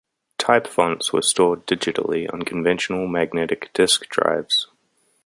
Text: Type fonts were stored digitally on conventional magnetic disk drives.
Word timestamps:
Type 0.39 0.65
fonts 0.65 1.13
were 1.13 1.21
stored 1.21 1.67
digitally 1.67 2.27
on 2.33 2.41
conventional 2.41 3.05
magnetic 3.07 3.71
disk 3.73 4.09
drives. 4.09 4.65